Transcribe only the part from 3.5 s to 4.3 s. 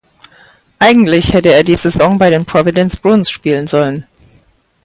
sollen.